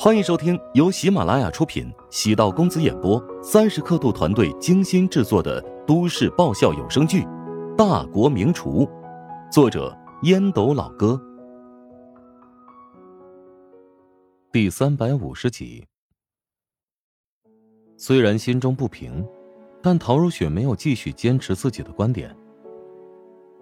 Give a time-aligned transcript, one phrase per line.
[0.00, 7.22] 欢迎收听由喜马拉雅出品、喜道公子演播、三十刻度团队精心制作的都市爆笑有声剧
[7.76, 8.86] 《大国名厨》，
[9.52, 11.20] 作者烟斗老哥，
[14.52, 15.84] 第三百五十集。
[17.96, 19.26] 虽然心中不平，
[19.82, 22.34] 但陶如雪没有继续坚持自己的观点。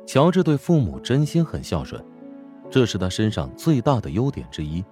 [0.06, 2.04] 乔治对父母真心很孝顺，
[2.71, 4.85] 这是他身上最大的优点之一。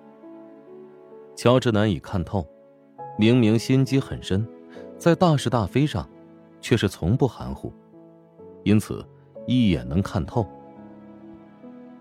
[1.37, 2.47] 乔治难以看透，
[3.19, 4.47] 明明心机很深，
[4.99, 6.09] 在大是大非上，
[6.61, 7.73] 却是从不含糊，
[8.63, 9.05] 因此
[9.47, 10.47] 一眼能看透。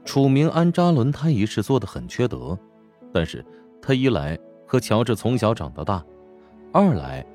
[0.06, 2.58] 楚明安扎轮胎一事做得很缺德，
[3.12, 3.44] 但是
[3.82, 6.04] 他一来和乔治从小长到大，
[6.72, 7.26] 二来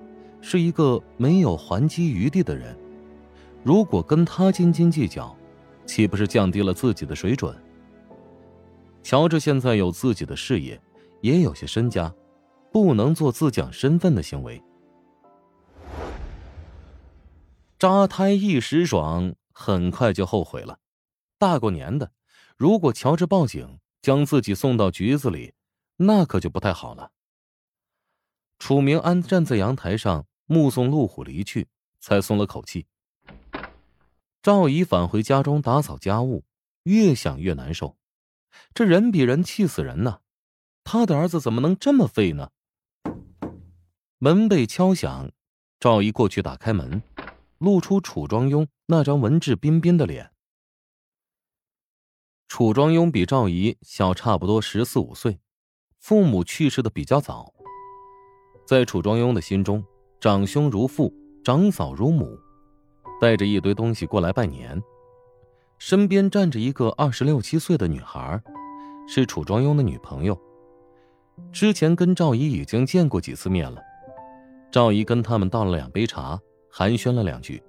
[0.41, 2.77] 是一个没有还击余地的人，
[3.65, 5.35] 如果跟他斤斤计较。
[5.87, 7.57] 岂不是降低了自己的水准？
[9.03, 10.81] 乔治现在有自己的事业，
[11.23, 12.15] 也有些身家，
[12.73, 14.63] 不能做自降身份的行为。
[17.79, 20.79] 扎胎一时爽，很快就后悔了。
[21.39, 22.11] 大过年的，
[22.57, 25.55] 如果乔治报警，将自己送到局子里，
[25.97, 27.13] 那可就不太好了。
[28.59, 31.69] 楚明安站在阳台上，目送路虎离去，
[32.01, 32.87] 才松了口气。
[34.43, 36.45] 赵姨返回家中打扫家务，
[36.85, 37.98] 越想越难受。
[38.75, 40.19] 这人比人气死人呐！
[40.85, 42.51] 他的儿子怎么能这么废呢？
[44.19, 45.31] 门被敲响，
[45.79, 47.03] 赵姨过去打开门，
[47.59, 50.33] 露出楚庄庸那张文质彬彬的脸。
[52.49, 55.39] 楚庄庸比赵姨小差不多十四五岁，
[55.99, 57.53] 父母去世的比较早，
[58.67, 59.85] 在楚庄庸的心中，
[60.19, 61.13] 长兄如父，
[61.45, 62.39] 长嫂如母。
[63.21, 64.81] 带着一堆东西过来拜年，
[65.79, 68.43] 身边站着一个二十六七岁的女孩，
[69.07, 70.39] 是楚庄庸的女朋友。
[71.53, 73.81] 之前跟赵姨已经见过几次面了，
[74.73, 76.39] 赵姨跟他们倒了两杯茶，
[76.69, 77.63] 寒暄了两句。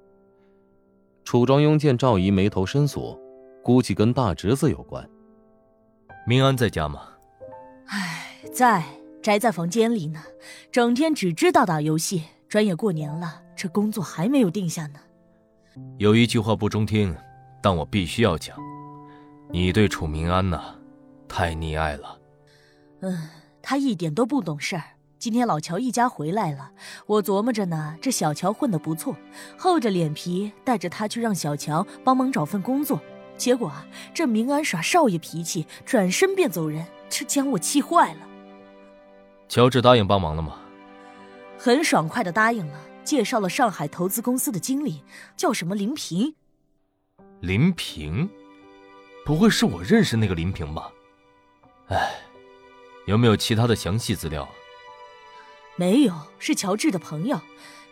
[1.24, 3.18] 楚庄庸见赵姨眉头深锁，
[3.64, 5.08] 估计跟大侄子有关。
[6.26, 7.09] 明安在家吗？
[7.86, 8.84] 唉，在，
[9.22, 10.20] 宅在房间里呢，
[10.72, 12.24] 整天只知道打游戏。
[12.47, 15.00] 转眼过年了，这工作还没有定下呢。
[16.00, 17.16] 有一句话不中听，
[17.62, 18.58] 但我必须要讲。
[19.50, 20.75] 你对楚明安呐，
[21.28, 22.20] 太溺爱了。
[23.02, 23.30] 嗯，
[23.62, 24.84] 他一点都不懂事儿。
[25.18, 26.72] 今天老乔一家回来了，
[27.06, 29.16] 我琢磨着呢，这小乔混得不错，
[29.58, 33.02] 厚着脸皮带着他去让小乔帮忙找份工作。
[33.36, 38.20] 结果啊，这明安耍少爷脾气，转身便走人，这将我气坏了。
[39.47, 40.56] 乔治答应帮忙了吗？
[41.58, 42.80] 很爽快的答应了。
[43.03, 45.03] 介绍了上海投资公司的经理，
[45.36, 46.36] 叫什么林平。
[47.42, 48.30] 林平，
[49.26, 50.92] 不会是我认识那个林平吧？
[51.88, 52.12] 哎，
[53.06, 54.48] 有没有其他的详细资料？
[55.78, 57.40] 没有，是乔治的朋友。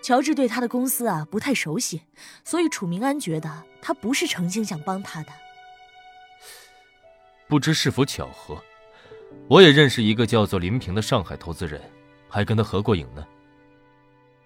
[0.02, 2.02] 乔治对他的公司啊不太熟悉，
[2.44, 5.30] 所以楚明安觉得他不是诚心想帮他的。
[7.48, 8.62] 不知是否巧合，
[9.48, 11.82] 我也认识一个叫做林平的上海投资人，
[12.30, 13.26] 还跟他合过影呢。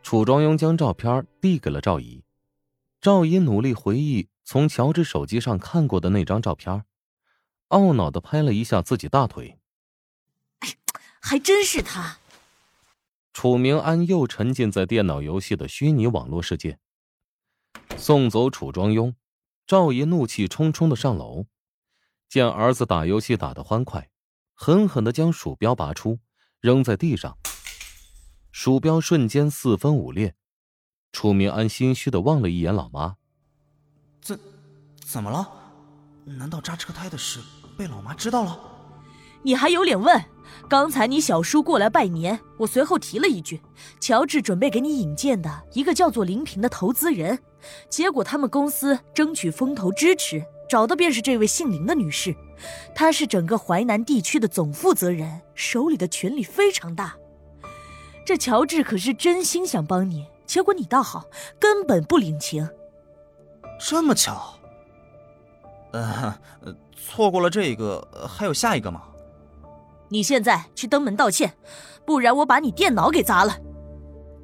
[0.03, 2.23] 楚庄庸将照片递给了赵姨，
[3.01, 6.83] 赵姨努力回忆从乔治手机上看过的那张照片，
[7.69, 9.59] 懊恼的拍了一下自己大腿。
[11.21, 12.17] 还真是他。
[13.31, 16.79] 楚明安又沉浸在电脑游戏的虚拟网络世界。
[17.95, 19.13] 送走楚庄庸，
[19.65, 21.45] 赵爷怒气冲冲的上楼，
[22.27, 24.09] 见儿子打游戏打得欢快，
[24.53, 26.19] 狠狠的将鼠标拔出，
[26.59, 27.37] 扔在地上。
[28.51, 30.35] 鼠标瞬间四分五裂，
[31.13, 33.15] 楚明安心虚的望了一眼老妈。
[34.21, 34.39] 怎，
[35.03, 35.47] 怎么了？
[36.23, 37.39] 难道扎车胎的事
[37.77, 38.59] 被老妈知道了？
[39.41, 40.23] 你还有脸问？
[40.69, 43.61] 刚才你小叔过来拜年，我随后提了一句，
[43.99, 47.39] 乔治准备给你引荐的一个叫做林平的投资人，
[47.89, 52.35] 结果他们公司争取风投支持，找的便是这位姓林的女士，
[52.93, 57.15] 她是整个淮南地区的总负责人，手里的权力非常大。
[58.25, 61.25] 这乔治可是真心想帮你，结果你倒好，
[61.59, 62.69] 根本不领情。
[63.83, 64.53] 这么巧？
[65.91, 66.37] 呃，
[66.95, 69.01] 错过了这个，还有下一个吗？
[70.07, 71.53] 你现在去登门道歉，
[72.05, 73.57] 不然我把你电脑给砸了。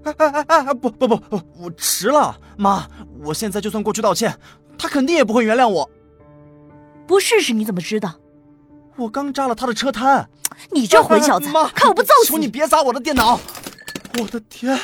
[0.03, 0.73] 哎哎哎哎！
[0.73, 2.87] 不不不不，我迟了，妈，
[3.23, 4.37] 我现在就算过去道歉，
[4.77, 5.89] 他肯定也不会原谅我。
[7.05, 8.15] 不试试你怎么知道？
[8.95, 10.27] 我刚扎了他的车胎。
[10.71, 12.37] 你这混小子，妈看我不揍死你！
[12.37, 13.39] 求你别砸我的电脑！
[14.19, 14.79] 我的天！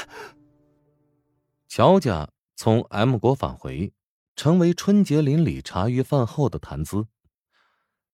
[1.68, 3.92] 乔家从 M 国返回，
[4.36, 7.06] 成为春节邻里茶余饭后的谈资。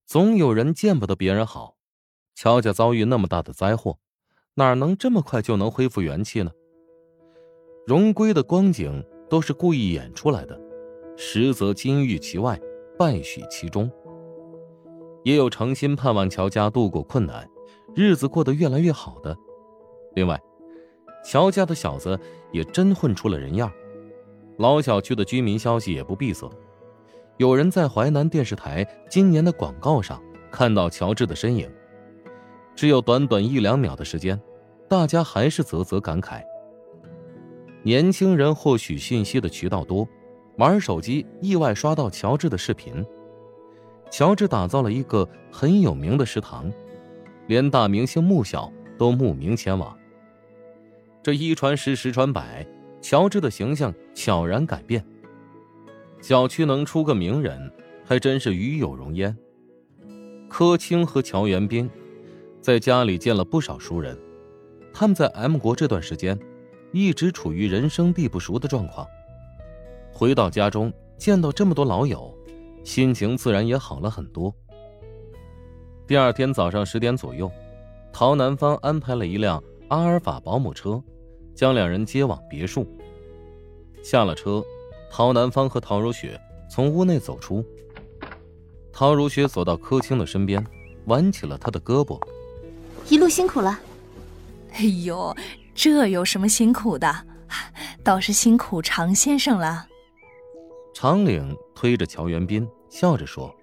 [0.06, 1.78] 总有人见不得别人好，
[2.36, 4.00] 乔家遭遇那么大的灾祸，
[4.56, 6.52] 哪能这么快就能恢复元气呢？
[7.86, 10.60] 荣归的光景都是故意演出来的，
[11.16, 12.60] 实则金玉其外，
[12.98, 13.92] 败絮其中。
[15.24, 17.50] 也有诚心盼望乔家度过困难，
[17.96, 19.38] 日子过得越来越好的。
[20.16, 20.42] 另外，
[21.24, 22.20] 乔家的小子
[22.52, 23.72] 也真混出了人样。
[24.60, 26.52] 老小区的居民消息也不闭塞，
[27.38, 30.22] 有人在淮南电视台今年的广告上
[30.52, 31.72] 看到乔治的身影。
[32.76, 34.38] 只有短短一两秒的时间，
[34.90, 36.44] 大家还是啧啧感慨。
[37.84, 40.06] 年轻人获取信息的渠道多，
[40.58, 43.06] 玩手机意外刷到乔治的视频。
[44.12, 46.70] 乔治打造了一个很有名的食堂，
[47.48, 49.98] 连大明星穆小都慕名前往。
[51.24, 52.68] 这一传十，十传百，
[53.02, 55.06] 乔治的形象悄然改变。
[56.22, 57.72] 小区能出个名人，
[58.06, 59.36] 还真是与有荣焉。
[60.50, 61.90] 柯青和乔元斌
[62.62, 64.18] 在家里见了不少熟人，
[64.94, 66.38] 他们在 M 国这段时间
[66.92, 69.08] 一直处于人生地不熟的状况。
[70.12, 72.36] 回到家中，见到这么多老友。
[72.84, 74.54] 心情自然也好了很多。
[76.08, 77.52] 第二天早上十点左右，
[78.12, 81.04] 陶南方安排了一辆阿尔法保姆车，
[81.60, 82.88] 将两人接往别墅。
[84.02, 84.64] 下了车，
[85.12, 86.40] 陶南方和陶如雪
[86.72, 87.62] 从屋内走出。
[88.94, 90.66] 陶如雪走到柯青的身边，
[91.08, 92.18] 挽起了他的胳膊
[93.10, 93.78] ：“一路辛苦了。
[94.72, 95.36] ”“哎呦，
[95.76, 97.14] 这有什么辛苦的？
[98.06, 99.86] 倒是辛苦常先生了。”
[100.96, 103.54] 长岭推着乔元斌，笑着说：“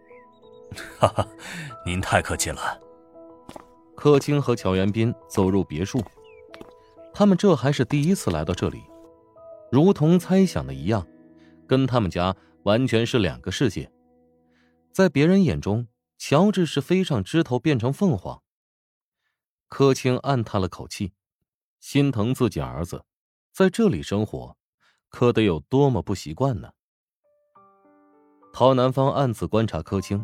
[1.00, 1.26] 哈哈，
[1.86, 2.78] 您太客气了。”
[3.96, 6.02] 柯青和乔元斌走入别墅，
[7.18, 8.84] 他们这还是第一次来到这里，
[9.72, 11.06] 如同猜想的一样，
[11.66, 13.90] 跟他们家完全是两个世界。
[14.92, 18.42] 在别人眼中，乔治是飞上枝头变成凤凰。
[19.66, 21.14] 柯青暗叹了口气，
[21.80, 23.02] 心疼自己儿子，
[23.50, 24.54] 在这里生活，
[25.08, 26.68] 可得有多么不习惯呢？
[28.52, 30.22] 陶南方暗自观察柯青，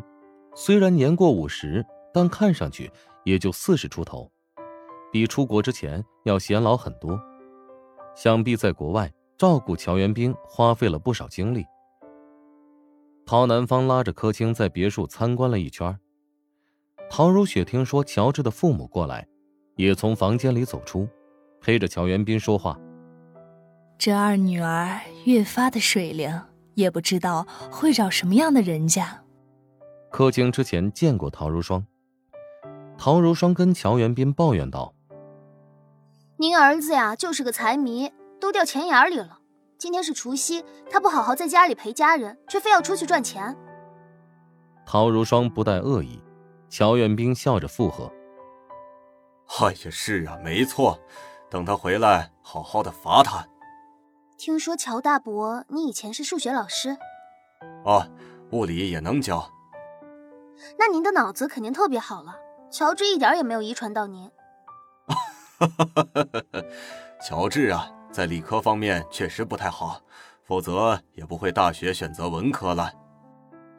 [0.55, 2.91] 虽然年过五十，但看上去
[3.23, 4.31] 也就四十出头，
[5.13, 7.17] 比出国之前要显老很多。
[8.15, 11.63] 想必在国外照顾乔元兵花费了不少精力。
[13.25, 15.97] 陶南方拉着柯青在别墅参观了一圈。
[17.09, 19.27] 陶如雪听说乔治的父母过来，
[19.75, 21.07] 也从房间里走出，
[21.61, 22.77] 陪着乔元兵说话。
[23.97, 26.41] 这二女儿越发的水灵。
[26.75, 29.23] 也不知道会找什么样的人家。
[30.09, 31.85] 柯青之前见过陶如霜，
[32.97, 34.91] 陶如霜跟乔元斌抱怨道
[36.37, 39.39] ：“您儿子呀，就是个财迷，都掉钱眼里了。
[39.77, 43.55] 今天是除夕，他不好好在家里陪家人，却非要出去赚钱。”
[44.85, 46.21] 陶如霜不带恶意，
[46.69, 48.11] 乔远兵笑着附和
[49.61, 50.99] ：“哎呀，是啊，没错，
[51.49, 53.47] 等他回来，好好的罚他。”
[54.35, 56.97] 听说乔大伯，你以前是数学老师，
[57.85, 58.09] 啊，
[58.51, 59.47] 物理也能教。
[60.79, 62.35] 那您的脑子肯定特别好了。
[62.71, 64.31] 乔治一点也没有遗传到您。
[67.25, 70.01] 乔治啊，在理科方面确实不太好，
[70.43, 72.91] 否则也不会大学选择文科了。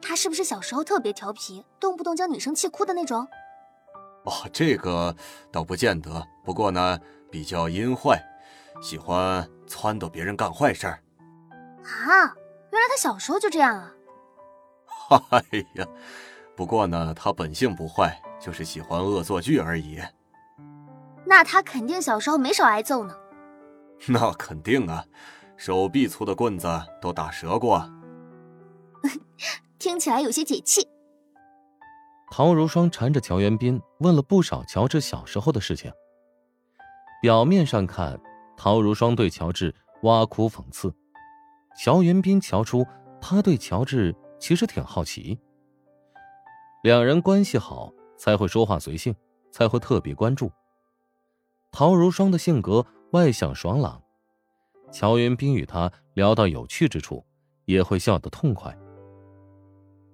[0.01, 3.27] 他是不是小时候特别调皮，动不动将女生气哭的那种？
[4.23, 5.15] 哦，这个
[5.51, 6.99] 倒不见得，不过呢，
[7.31, 8.21] 比较阴坏。
[8.81, 10.99] 喜欢撺掇别人干坏事儿，
[11.81, 12.35] 啊！
[12.71, 13.93] 原来他小时候就这样啊！
[15.31, 15.41] 哎
[15.75, 15.87] 呀，
[16.57, 20.01] 不过呢，他本性不坏，就是喜欢恶作剧而已。
[21.25, 23.15] 那他肯定小时候没少挨揍呢。
[24.07, 25.05] 那肯定啊，
[25.57, 26.67] 手臂粗的棍子
[27.01, 27.89] 都打折过。
[29.79, 30.87] 听起来有些解气。
[32.31, 35.91] 陶如霜缠着乔元斌问了不少乔治小时候的事情。
[37.21, 38.19] 表面上看。
[38.57, 40.95] 陶如霜对乔治挖苦讽刺，
[41.77, 42.87] 乔元斌瞧出
[43.19, 45.37] 他对乔治其实挺好奇。
[46.83, 49.13] 两人关系好，才会说话随性，
[49.51, 50.49] 才会特别关注。
[51.77, 54.01] 陶如霜的性格外向爽朗，
[54.93, 57.25] 乔元斌与他聊到有趣之处，
[57.65, 58.73] 也会笑得痛快。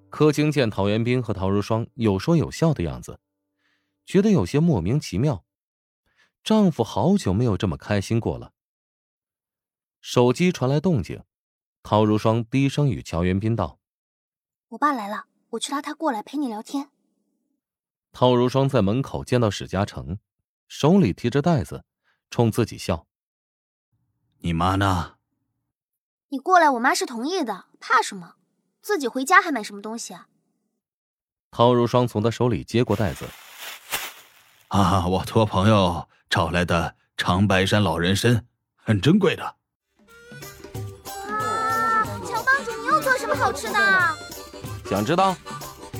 [0.09, 3.19] 柯青见陶元斌和陶如霜有说有笑的样子，
[4.07, 5.45] 觉得有些莫名其妙。
[6.43, 8.53] 丈夫好久没有这么开心过了。
[9.99, 11.23] 手机传来动静，
[11.83, 13.77] 陶如霜低声与乔元斌道
[14.69, 16.89] ：“我爸来了，我去拉他过来陪你聊天。”
[18.11, 20.17] 陶如霜在门口见到史嘉诚，
[20.73, 21.83] 手里提着袋子，
[22.29, 23.05] 冲自己笑
[24.39, 25.15] ：“你妈呢
[26.31, 28.35] ？”“你过来，我妈是同意的，怕什么？
[28.81, 30.29] 自己回家还买什么东西啊？”
[31.51, 33.27] 陶如霜从他手里接过袋子。
[34.69, 38.45] 啊，我托朋友找来的长白山老人参，
[38.77, 39.43] 很珍贵的。
[41.27, 44.17] 哇，乔帮主，你又做什么好吃的？
[44.89, 45.35] 想知道？
[45.95, 45.99] 嗯。